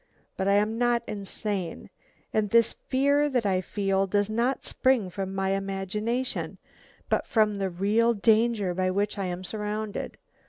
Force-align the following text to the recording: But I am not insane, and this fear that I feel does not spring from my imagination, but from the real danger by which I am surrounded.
But 0.35 0.47
I 0.47 0.53
am 0.53 0.79
not 0.79 1.03
insane, 1.05 1.91
and 2.33 2.49
this 2.49 2.73
fear 2.73 3.29
that 3.29 3.45
I 3.45 3.61
feel 3.61 4.07
does 4.07 4.31
not 4.31 4.65
spring 4.65 5.11
from 5.11 5.35
my 5.35 5.51
imagination, 5.51 6.57
but 7.07 7.27
from 7.27 7.57
the 7.57 7.69
real 7.69 8.15
danger 8.15 8.73
by 8.73 8.89
which 8.89 9.19
I 9.19 9.25
am 9.25 9.43
surrounded. 9.43 10.17